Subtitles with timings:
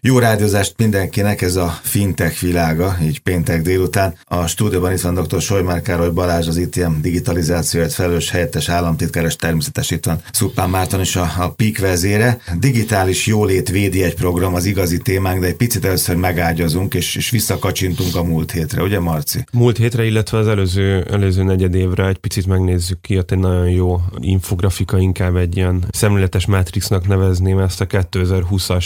[0.00, 4.14] Jó rádiózást mindenkinek, ez a fintech világa, így péntek délután.
[4.24, 5.40] A stúdióban itt van dr.
[5.40, 11.00] Solymár Károly Balázs, az ITM digitalizációért felelős helyettes államtitkár, és természetesen itt van Szupán Márton
[11.00, 12.38] is a, a PIK vezére.
[12.58, 17.30] Digitális jólét védi egy program az igazi témánk, de egy picit először megágyazunk, és, és
[17.30, 19.44] visszakacsintunk a múlt hétre, ugye Marci?
[19.52, 23.70] Múlt hétre, illetve az előző, előző negyed évre egy picit megnézzük ki, ott egy nagyon
[23.70, 28.84] jó infografika, inkább egy ilyen szemléletes mátrixnak nevezném ezt a 2020-as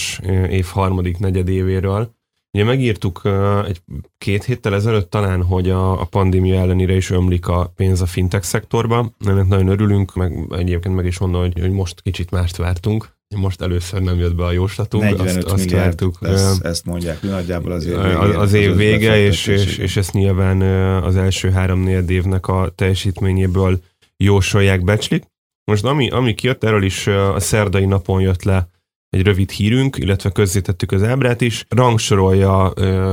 [0.51, 2.11] év harmadik harmadik negyedévéről.
[2.53, 3.23] Ugye megírtuk
[3.66, 3.80] egy
[4.19, 8.45] két héttel ezelőtt talán, hogy a, a pandémia ellenére is ömlik a pénz a fintech
[8.45, 9.12] szektorba.
[9.27, 13.16] Ennek nagyon örülünk, meg egyébként meg is mondom, hogy, hogy most kicsit mást vártunk.
[13.37, 15.02] Most először nem jött be a jóslatunk.
[15.02, 16.19] 45 azt, azt vártuk.
[16.20, 18.19] Ezt, ezt mondják nagyjából az év vége.
[18.19, 20.61] Az, az év vége, és, és, és ezt nyilván
[21.03, 23.80] az első három évnek a teljesítményéből
[24.16, 25.25] jósolják, becslik.
[25.64, 28.70] Most ami, ami kijött, erről is a szerdai napon jött le
[29.16, 32.69] egy rövid hírünk, illetve közzétettük az ábrát is, rangsorolja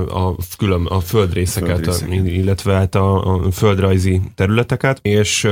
[0.05, 2.25] a, külön, a földrészeket, földrészeket.
[2.25, 5.43] A, illetve hát a, a földrajzi területeket, és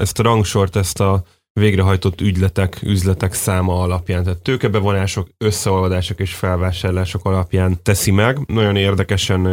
[0.00, 1.22] ezt a rangsort, ezt a
[1.60, 8.38] végrehajtott ügyletek, üzletek száma alapján, tehát tőkebevonások, összeolvadások és felvásárlások alapján teszi meg.
[8.46, 9.46] Nagyon érdekesen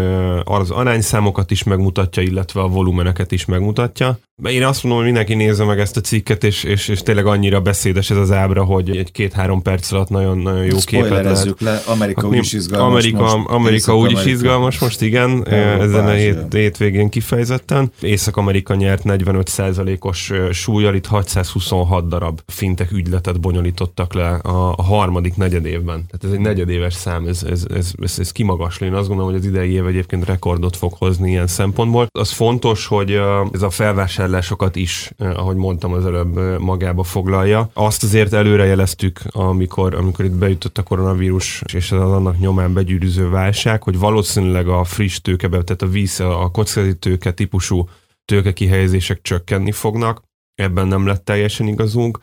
[0.43, 4.19] az arányszámokat is megmutatja, illetve a volumeneket is megmutatja.
[4.43, 7.61] Én azt mondom, hogy mindenki nézze meg ezt a cikket, és, és, és tényleg annyira
[7.61, 11.55] beszédes ez az ábra, hogy egy két-három perc alatt nagyon, nagyon jó képet lehet.
[11.59, 13.47] le, Amerika úgy is izgalmas Amerika, most.
[13.47, 17.91] Amerika úgy is izgalmas most, igen, Európa, ezen a hét, hétvégén kifejezetten.
[18.01, 26.05] Észak-Amerika nyert 45%-os súlyal, itt 626 darab fintek ügyletet bonyolítottak le a, harmadik negyedévben.
[26.05, 28.87] Tehát ez egy negyedéves szám, ez, ez, ez, ez, ez kimagasló.
[28.87, 32.07] Én azt gondolom, hogy az idei év egyébként rekordot fog hozni ilyen szempontból.
[32.11, 33.19] Az fontos, hogy
[33.51, 37.69] ez a felvásárlás vásárlásokat is, ahogy mondtam az előbb, magába foglalja.
[37.73, 43.83] Azt azért előrejeleztük, amikor, amikor itt bejutott a koronavírus, és az annak nyomán begyűrűző válság,
[43.83, 47.89] hogy valószínűleg a friss tőkebe, tehát a víz, a kockázati tőke típusú
[48.25, 50.21] tőkekihelyezések csökkenni fognak.
[50.55, 52.19] Ebben nem lett teljesen igazunk.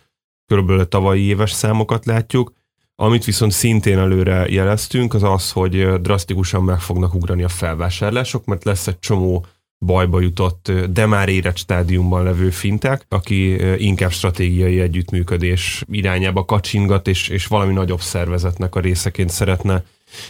[0.47, 2.53] Körülbelül a tavalyi éves számokat látjuk.
[2.95, 8.65] Amit viszont szintén előre jeleztünk, az az, hogy drasztikusan meg fognak ugrani a felvásárlások, mert
[8.65, 9.47] lesz egy csomó
[9.87, 17.29] bajba jutott, de már érett stádiumban levő fintek, aki inkább stratégiai együttműködés irányába kacsingat, és,
[17.29, 19.85] és valami nagyobb szervezetnek a részeként szeretne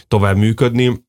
[0.07, 1.05] tovább működni.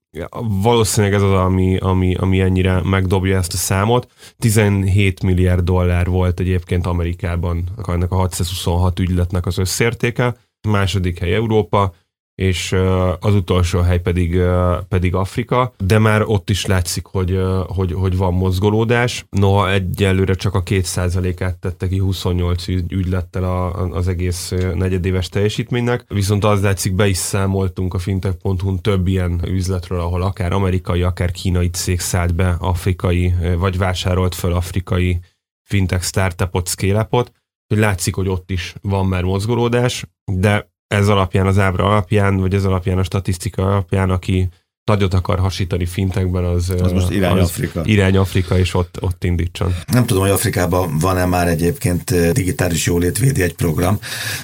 [0.62, 4.10] Valószínűleg ez az, ami, ami, ami ennyire megdobja ezt a számot.
[4.38, 10.36] 17 milliárd dollár volt egyébként Amerikában ennek a 626 ügyletnek az összértéke.
[10.68, 11.94] Második hely Európa,
[12.38, 12.72] és
[13.20, 14.40] az utolsó hely pedig,
[14.88, 19.24] pedig Afrika, de már ott is látszik, hogy, hogy, hogy van mozgolódás.
[19.30, 23.44] Noha egyelőre csak a 2%-át tette ki 28 ügylettel
[23.92, 30.00] az egész negyedéves teljesítménynek, viszont az látszik, be is számoltunk a fintech.hu több ilyen üzletről,
[30.00, 35.18] ahol akár amerikai, akár kínai cég szállt be afrikai, vagy vásárolt föl afrikai
[35.62, 37.32] fintech startupot, scale-upot,
[37.66, 42.54] hogy látszik, hogy ott is van már mozgolódás, de ez alapján, az ábra alapján, vagy
[42.54, 44.48] ez alapján a statisztika alapján, aki
[44.88, 47.82] nagyot akar hasítani fintekben, az, az most irány az Afrika.
[47.84, 49.74] Irány Afrika, és ott, ott indítson.
[49.92, 53.98] Nem tudom, hogy Afrikában van-e már egyébként digitális jólétvédi egy program,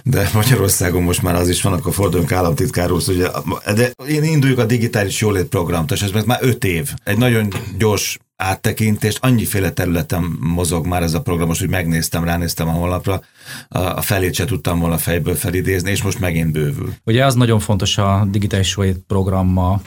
[0.05, 3.29] de Magyarországon most már az is van, akkor forduljunk államtitkárhoz, ugye,
[3.75, 6.91] de én induljuk a digitális jólét programt, és ez már öt év.
[7.05, 12.69] Egy nagyon gyors áttekintést, annyiféle területen mozog már ez a program, most, hogy megnéztem, ránéztem
[12.69, 13.23] a honlapra,
[13.69, 16.95] a felét se tudtam volna fejből felidézni, és most megint bővül.
[17.05, 19.83] Ugye az nagyon fontos a digitális programmal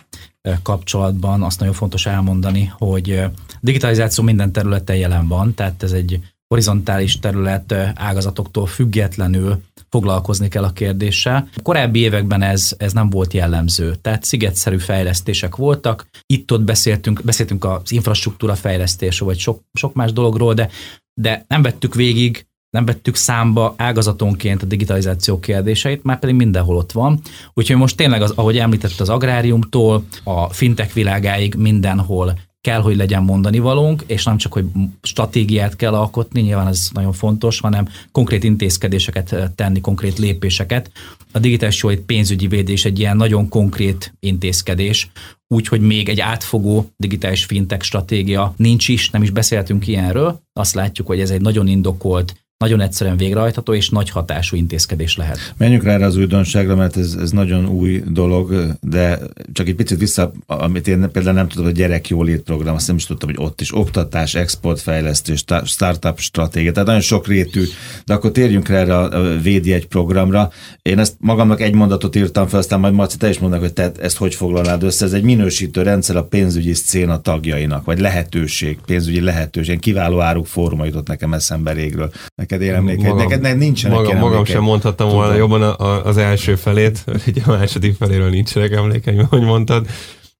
[0.64, 3.22] kapcsolatban, azt nagyon fontos elmondani, hogy
[3.62, 10.72] digitalizáció minden területen jelen van, tehát ez egy horizontális terület ágazatoktól függetlenül foglalkozni kell a
[10.72, 11.50] kérdéssel.
[11.56, 16.08] A korábbi években ez, ez nem volt jellemző, tehát szigetszerű fejlesztések voltak.
[16.26, 20.70] Itt-ott beszéltünk, beszéltünk az infrastruktúra fejlesztésről, vagy sok, sok más dologról, de,
[21.14, 26.92] de nem vettük végig nem vettük számba ágazatonként a digitalizáció kérdéseit, már pedig mindenhol ott
[26.92, 27.22] van.
[27.54, 33.24] Úgyhogy most tényleg, az, ahogy említett az agráriumtól, a fintek világáig mindenhol kell, hogy legyen
[33.24, 34.66] mondani valónk, és nem csak, hogy
[35.02, 40.92] stratégiát kell alkotni, nyilván ez nagyon fontos, hanem konkrét intézkedéseket eh, tenni, konkrét lépéseket.
[41.32, 45.10] A digitális egy pénzügyi védés egy ilyen nagyon konkrét intézkedés,
[45.48, 50.42] úgyhogy még egy átfogó digitális fintech stratégia nincs is, nem is beszéltünk ilyenről.
[50.54, 55.54] Azt látjuk, hogy ez egy nagyon indokolt nagyon egyszerűen végrehajtható és nagy hatású intézkedés lehet.
[55.58, 59.20] Menjünk rá erre az újdonságra, mert ez, ez nagyon új dolog, de
[59.54, 62.96] csak egy picit vissza, amit én például nem tudom, a gyerek jólét program, azt nem
[62.96, 67.64] is tudtam, hogy ott is oktatás, exportfejlesztés, startup stratégia, tehát nagyon sok rétű,
[68.06, 70.52] de akkor térjünk rá erre a védjegy programra.
[70.82, 73.92] Én ezt magamnak egy mondatot írtam fel, aztán majd Marci, te is mondnak, hogy te
[74.00, 75.06] ezt hogy foglalnád össze.
[75.06, 79.80] Ez egy minősítő rendszer a pénzügyi széna tagjainak, vagy lehetőség, pénzügyi lehetőség.
[79.80, 82.12] Kiváló áruk fóruma jutott nekem eszembe régről.
[82.50, 83.08] Neked ilyen emlékeid?
[83.08, 87.42] Magam, Neked nincsenek magam, magam sem mondhattam volna jobban a, a, az első felét, ugye
[87.46, 89.88] a második feléről nincsenek emlékeim, hogy mondtad.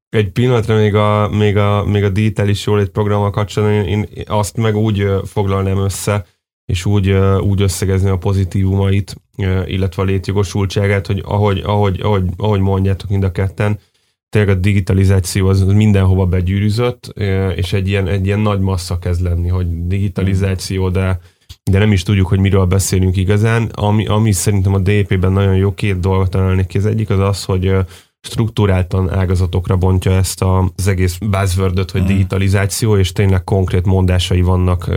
[0.10, 4.58] Egy pillanatra még a, még a, még a digitális jólét programmal kapcsolatban én, én azt
[4.58, 6.26] meg úgy foglalnám össze,
[6.66, 9.16] és úgy, úgy összegezni a pozitívumait,
[9.66, 13.80] illetve a létjogosultságát, hogy ahogy, ahogy, ahogy, ahogy mondjátok mind a ketten,
[14.30, 17.14] tényleg a digitalizáció az mindenhova begyűrűzött,
[17.56, 21.20] és egy ilyen, egy ilyen nagy massza kezd lenni, hogy digitalizáció, de,
[21.68, 23.70] de nem is tudjuk, hogy miről beszélünk igazán.
[23.74, 26.78] Ami, ami szerintem a DP-ben nagyon jó két dolgot találni ki.
[26.78, 27.76] Az egyik az az, hogy
[28.28, 30.44] struktúráltan ágazatokra bontja ezt
[30.76, 32.06] az egész buzzword hogy mm.
[32.06, 34.90] digitalizáció, és tényleg konkrét mondásai vannak,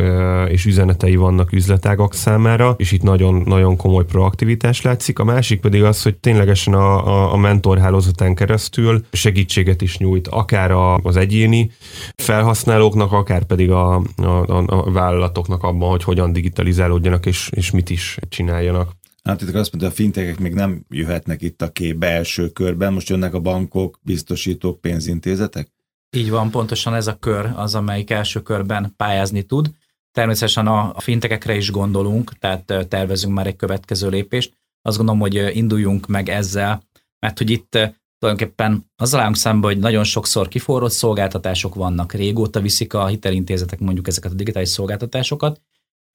[0.48, 5.18] és üzenetei vannak üzletágak számára, és itt nagyon, nagyon komoly proaktivitás látszik.
[5.18, 10.70] A másik pedig az, hogy ténylegesen a, a, a mentorhálózatán keresztül segítséget is nyújt, akár
[11.02, 11.70] az egyéni
[12.16, 18.18] felhasználóknak, akár pedig a, a, a vállalatoknak abban, hogy hogyan digitalizálódjanak, és, és mit is
[18.28, 18.99] csináljanak.
[19.24, 23.34] Itt azt mondta, a fintekek még nem jöhetnek itt a képbe első körben, most jönnek
[23.34, 25.72] a bankok, biztosítók, pénzintézetek?
[26.16, 29.70] Így van, pontosan ez a kör az, amelyik első körben pályázni tud.
[30.12, 34.52] Természetesen a fintekekre is gondolunk, tehát tervezünk már egy következő lépést.
[34.82, 36.82] Azt gondolom, hogy induljunk meg ezzel,
[37.18, 37.78] mert hogy itt
[38.18, 44.08] tulajdonképpen az állunk szembe, hogy nagyon sokszor kiforrott szolgáltatások vannak, régóta viszik a hitelintézetek mondjuk
[44.08, 45.60] ezeket a digitális szolgáltatásokat,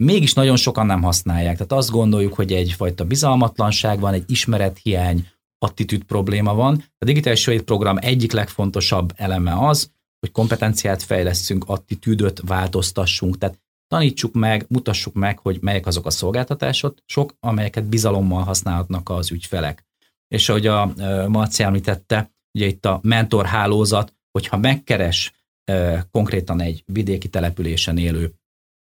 [0.04, 1.54] mégis nagyon sokan nem használják.
[1.58, 5.28] Tehát azt gondoljuk, hogy egyfajta bizalmatlanság van, egy ismerethiány,
[5.58, 6.84] attitűd probléma van.
[6.98, 13.38] A digitális jólét program egyik legfontosabb eleme az, hogy kompetenciát fejleszünk, attitűdöt változtassunk.
[13.38, 19.32] Tehát tanítsuk meg, mutassuk meg, hogy melyek azok a szolgáltatások, sok, amelyeket bizalommal használhatnak az
[19.32, 19.86] ügyfelek.
[20.28, 20.94] És ahogy a
[21.28, 25.34] Marci említette, ugye itt a mentorhálózat, hogyha megkeres
[26.12, 28.34] konkrétan egy vidéki településen élő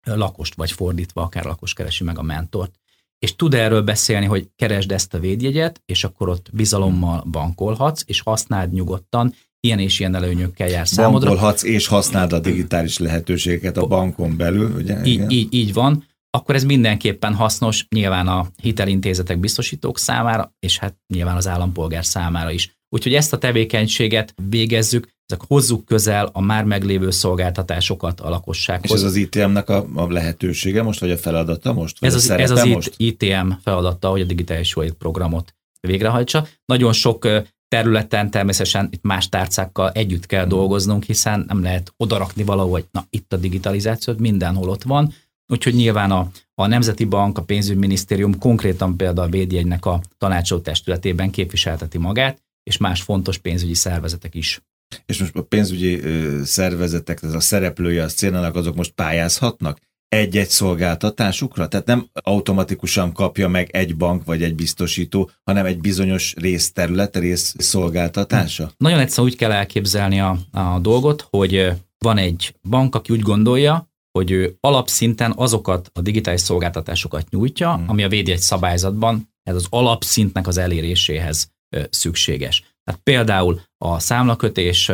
[0.05, 2.79] lakost, vagy fordítva, akár lakos keresi meg a mentort.
[3.19, 8.21] És tud erről beszélni, hogy keresd ezt a védjegyet, és akkor ott bizalommal bankolhatsz, és
[8.21, 11.29] használd nyugodtan, ilyen és ilyen előnyökkel jár számodra.
[11.29, 15.03] Bankolhatsz és használd a digitális lehetőségeket a bankon belül, ugye?
[15.03, 16.05] Így, így, így van.
[16.29, 22.51] Akkor ez mindenképpen hasznos nyilván a hitelintézetek biztosítók számára, és hát nyilván az állampolgár számára
[22.51, 22.77] is.
[22.89, 28.91] Úgyhogy ezt a tevékenységet végezzük, ezek hozzuk közel a már meglévő szolgáltatásokat a lakossághoz.
[28.91, 31.99] És ez az ITM-nek a, a lehetősége most, vagy a feladata most?
[31.99, 32.93] Vagy ez az, ez az most?
[32.97, 36.47] ITM feladata, hogy a digitális jólét programot végrehajtsa.
[36.65, 37.27] Nagyon sok
[37.67, 43.05] területen természetesen itt más tárcákkal együtt kell dolgoznunk, hiszen nem lehet odarakni valahol, hogy na
[43.09, 45.13] itt a digitalizáció, mindenhol ott van.
[45.47, 51.29] Úgyhogy nyilván a, a Nemzeti Bank, a Pénzügyminisztérium konkrétan például a védjegynek a tanácsoló testületében
[51.29, 54.61] képviselteti magát, és más fontos pénzügyi szervezetek is.
[55.05, 56.01] És most a pénzügyi
[56.43, 61.67] szervezetek, ez a szereplője a szénának, azok most pályázhatnak egy-egy szolgáltatásukra?
[61.67, 67.55] Tehát nem automatikusan kapja meg egy bank vagy egy biztosító, hanem egy bizonyos részterület, rész
[67.57, 68.71] szolgáltatása?
[68.77, 73.89] Nagyon egyszerűen úgy kell elképzelni a, a dolgot, hogy van egy bank, aki úgy gondolja,
[74.11, 77.89] hogy ő alapszinten azokat a digitális szolgáltatásokat nyújtja, hmm.
[77.89, 81.53] ami a védjegy szabályzatban ez az alapszintnek az eléréséhez
[81.89, 82.74] szükséges.
[82.85, 84.91] Tehát például a számlakötés,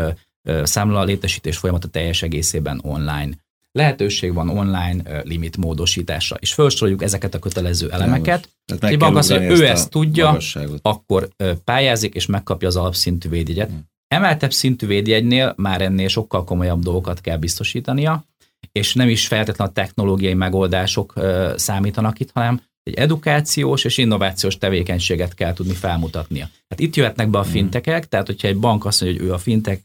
[0.64, 3.30] számla létesítés folyamata teljes egészében online.
[3.72, 8.50] Lehetőség van online limit módosításra, és felsoroljuk ezeket a kötelező elemeket.
[8.80, 10.80] Meg az, hogy ő ezt tudja, magasságot.
[10.82, 11.30] akkor
[11.64, 13.70] pályázik, és megkapja az alapszintű védjegyet.
[13.70, 13.90] Hmm.
[14.08, 18.24] Emeltebb szintű védjegynél már ennél sokkal komolyabb dolgokat kell biztosítania,
[18.72, 21.14] és nem is feltétlenül a technológiai megoldások
[21.56, 26.50] számítanak itt, hanem egy edukációs és innovációs tevékenységet kell tudni felmutatnia.
[26.68, 27.52] Tehát itt jöhetnek be a hmm.
[27.52, 29.82] fintekek, tehát hogyha egy bank azt mondja, hogy ő a fintek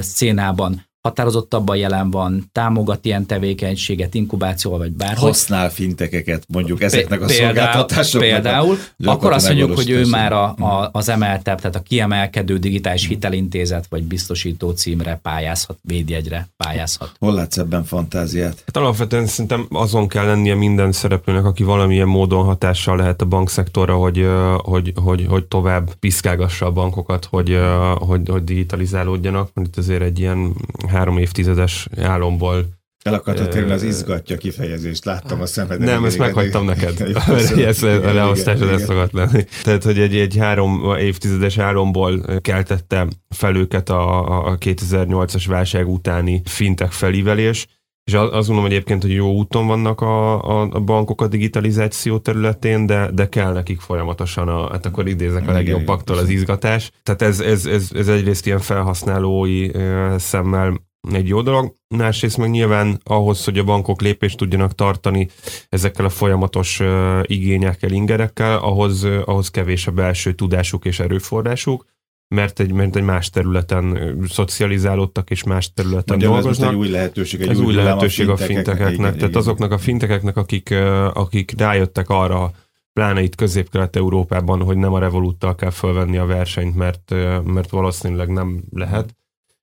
[0.00, 5.28] szénában határozottabban jelen van, támogat ilyen tevékenységet, inkubációval vagy bárhogy.
[5.28, 8.30] Használ fintekeket mondjuk ezeknek a például, szolgáltatásoknak.
[8.30, 13.06] Például, akkor azt mondjuk, hogy ő már a, a, az emeltebb, tehát a kiemelkedő digitális
[13.06, 17.12] hitelintézet vagy biztosító címre pályázhat, védjegyre pályázhat.
[17.18, 18.62] Hol látsz ebben fantáziát?
[18.66, 23.94] Hát alapvetően szerintem azon kell lennie minden szereplőnek, aki valamilyen módon hatással lehet a bankszektorra,
[23.94, 27.58] hogy, hogy, hogy, hogy tovább piszkálgassa a bankokat, hogy,
[27.94, 30.54] hogy, hogy digitalizálódjanak, mert itt azért egy ilyen
[30.92, 32.66] három évtizedes álomból
[33.02, 35.78] El akartad térni az izgatja kifejezést, láttam a szemed.
[35.78, 37.04] Nem, ezt meghagytam neked.
[37.56, 39.44] Ez a leosztásod ez szokott lenni.
[39.62, 46.42] Tehát, hogy egy, egy három évtizedes álomból keltette fel őket a, a 2008-as válság utáni
[46.44, 47.66] fintek felívelés,
[48.04, 52.86] és azt gondolom egyébként, hogy jó úton vannak a, a, a bankok a digitalizáció területén,
[52.86, 56.90] de, de kell nekik folyamatosan, a, hát akkor idézek a legjobb paktól az izgatás.
[57.02, 59.70] Tehát ez, ez, ez, ez egyrészt ilyen felhasználói
[60.16, 60.80] szemmel
[61.10, 65.28] egy jó dolog, másrészt meg nyilván ahhoz, hogy a bankok lépést tudjanak tartani
[65.68, 71.84] ezekkel a folyamatos uh, igényekkel, ingerekkel, ahhoz, uh, ahhoz kevés a belső tudásuk és erőforrásuk,
[72.32, 76.68] mert egy, mert egy más területen szocializálódtak, és más területen Magyar dolgoznak.
[76.68, 78.92] Ez egy új lehetőség, egy ez új, új lehetőség a fintekeknek.
[78.92, 79.34] Igen, tehát igen.
[79.34, 80.74] azoknak a fintekeknek, akik,
[81.12, 82.50] akik rájöttek arra,
[82.92, 88.62] pláne itt közép-kelet-európában, hogy nem a Revoluttal kell fölvenni a versenyt, mert, mert valószínűleg nem
[88.70, 89.16] lehet,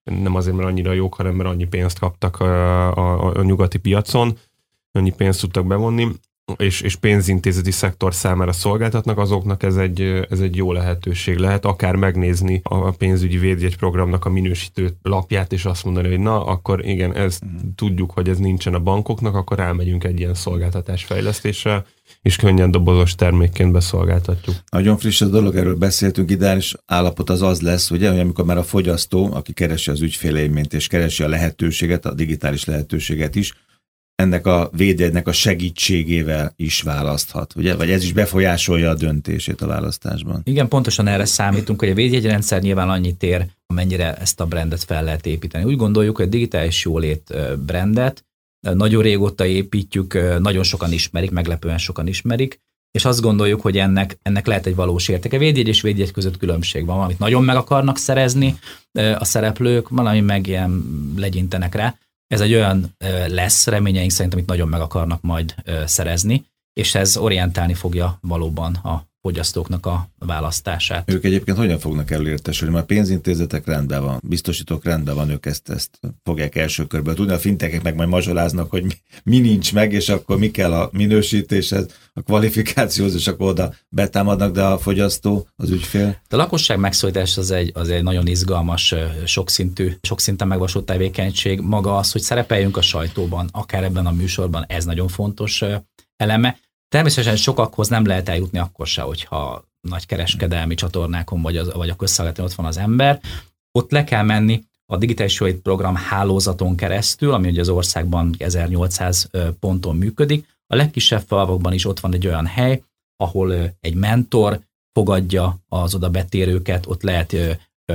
[0.04, 4.38] nem azért, mert annyira jók, hanem mert annyi pénzt kaptak a, a, a nyugati piacon,
[4.92, 6.08] annyi pénzt tudtak bevonni,
[6.56, 11.94] és, és pénzintézeti szektor számára szolgáltatnak, azoknak ez egy, ez egy jó lehetőség lehet, akár
[11.94, 17.14] megnézni a pénzügyi védjegy programnak a minősítő lapját, és azt mondani, hogy na, akkor igen,
[17.14, 17.68] ez mm.
[17.74, 21.84] tudjuk, hogy ez nincsen a bankoknak, akkor elmegyünk egy ilyen szolgáltatás fejlesztésre,
[22.22, 24.56] és könnyen dobozos termékként beszolgáltatjuk.
[24.70, 28.58] Nagyon friss a dolog, erről beszéltünk, ideális állapot az az lesz, ugye, hogy amikor már
[28.58, 33.52] a fogyasztó, aki keresi az ügyfélélményt és keresi a lehetőséget, a digitális lehetőséget is,
[34.20, 37.74] ennek a védjegynek a segítségével is választhat, ugye?
[37.74, 40.40] Vagy ez is befolyásolja a döntését a választásban?
[40.44, 45.04] Igen, pontosan erre számítunk, hogy a védjegyrendszer nyilván annyit ér, amennyire ezt a brandet fel
[45.04, 45.64] lehet építeni.
[45.64, 47.34] Úgy gondoljuk, hogy a digitális jólét
[47.66, 48.24] brandet
[48.60, 52.60] nagyon régóta építjük, nagyon sokan ismerik, meglepően sokan ismerik,
[52.90, 55.38] és azt gondoljuk, hogy ennek, ennek lehet egy valós értéke.
[55.38, 58.58] Védjegy és védjegy között különbség van, amit nagyon meg akarnak szerezni
[59.18, 60.84] a szereplők, valami meg ilyen
[61.16, 61.98] legyintenek rá.
[62.34, 62.96] Ez egy olyan
[63.26, 69.09] lesz, reményeink szerint, amit nagyon meg akarnak majd szerezni, és ez orientálni fogja valóban a
[69.22, 71.10] fogyasztóknak a választását.
[71.10, 72.74] Ők egyébként hogyan fognak előértesülni?
[72.74, 77.32] Már pénzintézetek rendben van, biztosítók rendben van, ők ezt, ezt fogják első körben tudni.
[77.32, 80.88] A fintekek meg majd mazsoláznak, hogy mi, mi nincs meg, és akkor mi kell a
[80.92, 86.20] minősítéshez, a kvalifikációhoz, és akkor oda betámadnak, de a fogyasztó, az ügyfél.
[86.28, 91.60] A lakosság megszólítás az egy, az egy nagyon izgalmas, sokszintű, sokszinten megvasott tevékenység.
[91.60, 95.64] Maga az, hogy szerepeljünk a sajtóban, akár ebben a műsorban, ez nagyon fontos
[96.16, 96.58] eleme
[96.90, 101.96] Természetesen sokakhoz nem lehet eljutni akkor se, hogyha nagy kereskedelmi csatornákon vagy, az, vagy a
[101.96, 103.20] közszállítón ott van az ember.
[103.72, 109.30] Ott le kell menni a digitális jóit program hálózaton keresztül, ami ugye az országban 1800
[109.60, 110.48] ponton működik.
[110.66, 112.82] A legkisebb falvakban is ott van egy olyan hely,
[113.16, 114.60] ahol egy mentor
[114.92, 117.36] fogadja az oda betérőket, ott lehet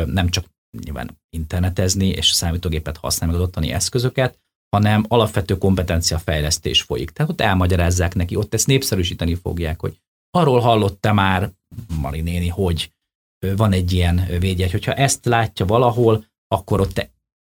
[0.06, 0.46] nem csak
[0.84, 4.40] nyilván internetezni és számítógépet használni, az ottani eszközöket,
[4.76, 7.10] hanem alapvető kompetencia fejlesztés folyik.
[7.10, 9.98] Tehát ott elmagyarázzák neki, ott ezt népszerűsíteni fogják, hogy
[10.32, 11.52] arról hallotta már
[12.02, 12.92] Mari néni, hogy
[13.56, 17.10] van egy ilyen védjegy, hogyha ezt látja valahol, akkor ott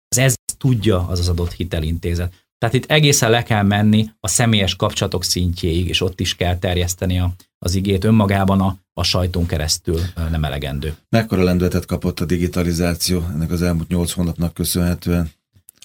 [0.08, 2.34] az ez tudja az az adott hitelintézet.
[2.58, 7.20] Tehát itt egészen le kell menni a személyes kapcsolatok szintjéig, és ott is kell terjeszteni
[7.20, 10.00] a, az igét önmagában a, a sajtón keresztül
[10.32, 10.96] nem elegendő.
[11.10, 15.32] Mekkora lendületet kapott a digitalizáció ennek az elmúlt nyolc hónapnak köszönhetően?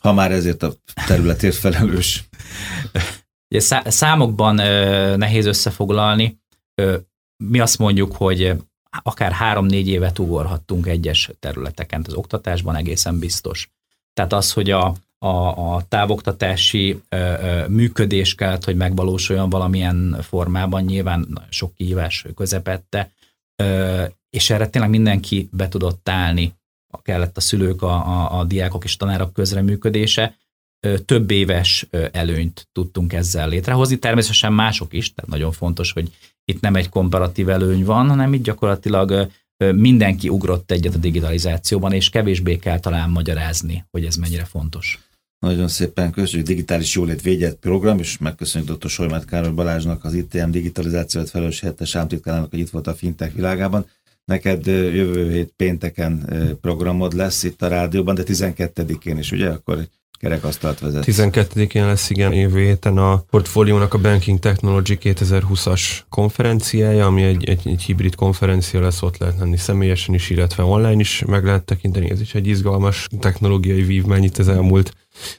[0.00, 0.72] Ha már ezért a
[1.06, 2.24] területért felelős.
[3.54, 4.54] Ugye számokban
[5.18, 6.40] nehéz összefoglalni.
[7.44, 8.56] Mi azt mondjuk, hogy
[9.02, 13.70] akár három-négy évet ugorhattunk egyes területeken, az oktatásban egészen biztos.
[14.12, 15.28] Tehát az, hogy a, a,
[15.74, 23.10] a távoktatási ö, ö, működés kellett, hogy megvalósuljon valamilyen formában, nyilván sok kihívás közepette,
[23.56, 26.54] ö, és erre tényleg mindenki be tudott állni
[27.02, 30.36] kellett a szülők, a, a, a diákok és tanárok közreműködése,
[31.04, 33.98] több éves előnyt tudtunk ezzel létrehozni.
[33.98, 36.12] Természetesen mások is, tehát nagyon fontos, hogy
[36.44, 39.30] itt nem egy komparatív előny van, hanem itt gyakorlatilag
[39.74, 44.98] mindenki ugrott egyet a digitalizációban, és kevésbé kell talán magyarázni, hogy ez mennyire fontos.
[45.38, 48.88] Nagyon szépen köszönjük Digitális Jólét Védjet program, és megköszönjük dr.
[48.88, 53.86] Solymát Károly Balázsnak, az ITM digitalizációt felelős helyettes államtitkárának, hogy itt volt a fintech világában.
[54.24, 56.28] Neked jövő hét pénteken
[56.60, 59.48] programod lesz itt a rádióban, de 12-én is, ugye?
[59.48, 59.88] Akkor
[60.20, 61.04] kerekasztalt vezet.
[61.06, 67.60] 12-én lesz igen jövő héten a portfóliónak a Banking Technology 2020-as konferenciája, ami egy, egy,
[67.64, 72.10] egy hibrid konferencia lesz, ott lehet lenni személyesen is, illetve online is meg lehet tekinteni.
[72.10, 74.92] Ez is egy izgalmas technológiai vívmány itt az elmúlt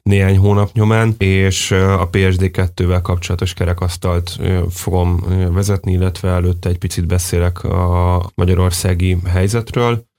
[0.03, 5.23] néhány hónap nyomán, és a PSD2-vel kapcsolatos kerekasztalt fogom
[5.53, 10.09] vezetni, illetve előtte egy picit beszélek a magyarországi helyzetről,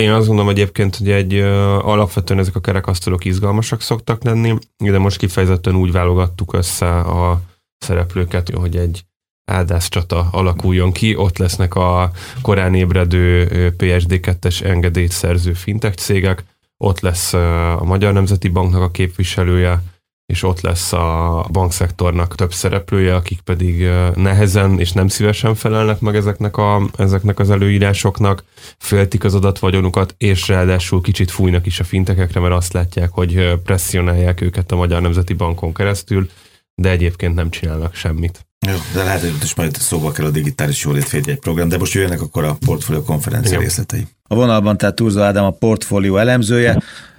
[0.00, 1.34] Én azt gondolom egyébként, hogy egy
[1.80, 7.40] alapvetően ezek a kerekasztalok izgalmasak szoktak lenni, de most kifejezetten úgy válogattuk össze a
[7.78, 9.04] szereplőket, hogy egy
[9.50, 12.10] áldász csata alakuljon ki, ott lesznek a
[12.42, 13.48] korán ébredő
[13.78, 16.44] PSD2-es engedélyt szerző fintech cégek,
[16.82, 19.82] ott lesz a Magyar Nemzeti Banknak a képviselője,
[20.26, 26.16] és ott lesz a bankszektornak több szereplője, akik pedig nehezen és nem szívesen felelnek meg
[26.16, 28.44] ezeknek, a, ezeknek az előírásoknak,
[28.78, 34.40] féltik az adatvagyonukat, és ráadásul kicsit fújnak is a fintekekre, mert azt látják, hogy presszionálják
[34.40, 36.28] őket a Magyar Nemzeti Bankon keresztül,
[36.74, 38.49] de egyébként nem csinálnak semmit.
[38.66, 42.20] Jó, de lehet, hogy is majd szóba kell a digitális jólétvédjegy program, de most jöjjenek
[42.20, 43.60] akkor a portfólió konferencia Jó.
[43.60, 44.06] részletei.
[44.28, 46.76] A vonalban tehát Turzó Ádám a portfólió elemzője.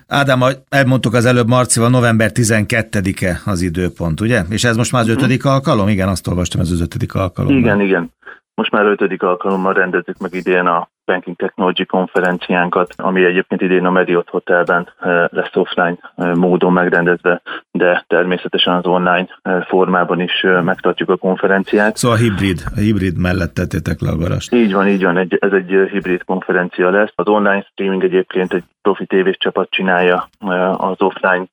[0.08, 4.44] Ádám, elmondtuk az előbb Marcival, november 12-e az időpont, ugye?
[4.50, 5.88] És ez most már az ötödik alkalom?
[5.88, 7.58] Igen, azt olvastam, ez az ötödik alkalom.
[7.58, 8.12] Igen, igen.
[8.54, 13.90] Most már ötödik alkalommal rendezik meg idén a Banking Technology konferenciánkat, ami egyébként idén a
[13.90, 17.42] Marriott Hotelben eh, lesz offline eh, módon megrendezve,
[17.72, 21.98] de természetesen az online eh, formában is megtartjuk a konferenciát.
[21.98, 24.54] Szóval hibrid, a hibrid mellett tettétek le a garast.
[24.54, 27.12] Így van, így van, egy, ez egy hibrid konferencia lesz.
[27.16, 30.30] Az online streaming egyébként egy profi tévés csapat csinálja,
[30.78, 31.46] az offline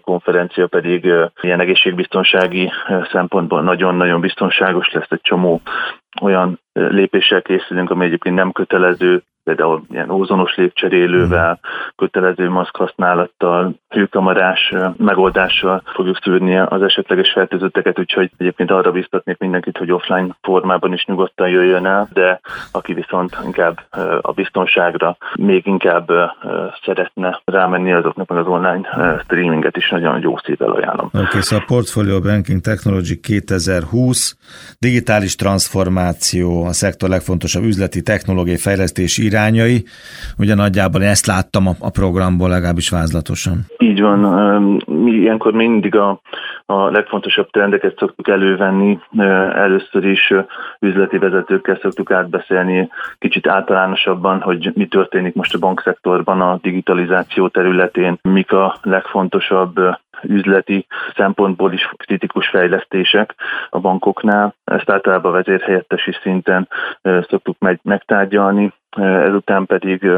[0.00, 2.70] konferencia pedig ilyen egészségbiztonsági
[3.12, 5.60] szempontból nagyon-nagyon biztonságos lesz, egy csomó
[6.20, 11.60] olyan lépéssel készülünk, ami egyébként nem kötelező, például ilyen ózonos lépcserélővel,
[11.96, 19.78] kötelező maszk használattal, hőkamarás megoldással fogjuk szűrni az esetleges fertőzötteket, úgyhogy egyébként arra biztatnék mindenkit,
[19.78, 22.40] hogy offline formában is nyugodtan jöjjön el, de
[22.72, 23.80] aki viszont inkább
[24.20, 26.10] a biztonságra még inkább
[26.84, 31.06] szeretne rámenni, azoknak az online streaminget is nagyon jó szívvel ajánlom.
[31.06, 34.36] Oké, okay, szóval Portfolio Banking Technology 2020,
[34.78, 39.84] digitális transformáció, a szektor legfontosabb üzleti technológiai fejlesztési irányai.
[40.38, 43.56] Ugye nagyjából én ezt láttam a, a programból, legalábbis vázlatosan.
[43.78, 44.18] Így van.
[44.86, 46.20] Mi ilyenkor mindig a,
[46.66, 48.98] a legfontosabb trendeket szoktuk elővenni.
[49.54, 50.32] Először is
[50.80, 52.88] üzleti vezetőkkel szoktuk átbeszélni
[53.18, 59.80] kicsit általánosabban, hogy mi történik most a bankszektorban a digitalizáció területén, mik a legfontosabb
[60.28, 63.34] üzleti szempontból is kritikus fejlesztések
[63.70, 64.54] a bankoknál.
[64.64, 66.68] Ezt általában vezérhelyettesi szinten
[67.02, 70.10] szoktuk meg, megtárgyalni, ezután pedig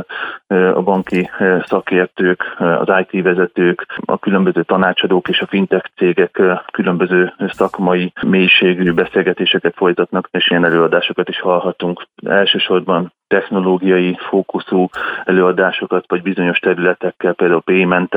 [0.48, 1.30] a banki
[1.64, 6.42] szakértők, az IT vezetők, a különböző tanácsadók és a fintech cégek
[6.72, 12.06] különböző szakmai mélységű beszélgetéseket folytatnak, és ilyen előadásokat is hallhatunk.
[12.26, 14.88] Elsősorban technológiai fókuszú
[15.24, 18.16] előadásokat, vagy bizonyos területekkel, például payment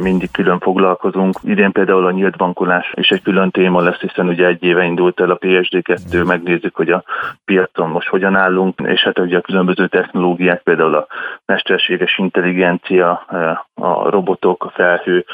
[0.00, 1.36] mindig külön foglalkozunk.
[1.42, 5.20] Idén például a nyílt bankolás is egy külön téma lesz, hiszen ugye egy éve indult
[5.20, 7.04] el a PSD2, megnézzük, hogy a
[7.44, 11.06] piacon most hogyan állunk, és hát ugye a különböző technológiák, például a
[11.46, 13.10] mesterséges intelligencia,
[13.74, 15.24] a robotok, a felhő,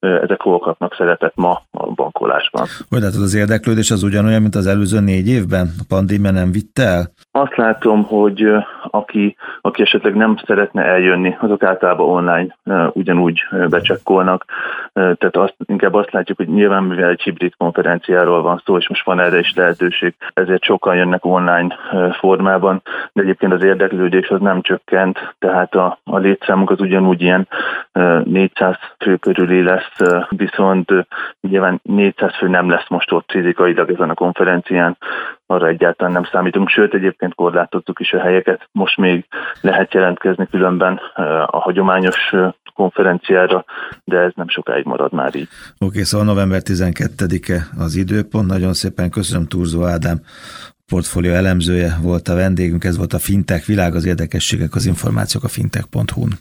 [0.00, 2.66] ezek hol kapnak szerepet ma a bankolásban.
[2.88, 5.68] Hogy látod, az érdeklődés az ugyanolyan, mint az előző négy évben?
[5.78, 7.12] A pandémia nem vitte el?
[7.30, 8.46] Azt látom, hogy
[8.90, 12.56] aki, aki esetleg nem szeretne eljönni, azok általában online
[12.92, 14.44] ugyanúgy becsekkolnak.
[14.92, 19.04] Tehát azt, inkább azt látjuk, hogy nyilván mivel egy hibrid konferenciáról van szó, és most
[19.04, 21.76] van erre is lehetőség, ezért sokan jönnek online
[22.18, 22.82] formában,
[23.12, 27.48] de egyébként az érdeklődés az nem csökkent, tehát a, a létszámunk az ugyanúgy ilyen
[28.24, 29.62] 400 fő körüli
[29.96, 30.90] lesz, viszont
[31.40, 34.96] nyilván 400 fő nem lesz most ott fizikailag ezen a konferencián,
[35.46, 39.24] arra egyáltalán nem számítunk, sőt egyébként korlátoztuk is a helyeket, most még
[39.60, 41.00] lehet jelentkezni különben
[41.46, 42.32] a hagyományos
[42.74, 43.64] konferenciára,
[44.04, 45.48] de ez nem sokáig marad már így.
[45.74, 48.46] Oké, okay, szóval november 12-e az időpont.
[48.46, 50.20] Nagyon szépen köszönöm Turzó Ádám,
[50.86, 55.48] portfólió elemzője volt a vendégünk, ez volt a Fintech világ, az érdekességek, az információk a
[55.48, 56.38] fintech.hu-n.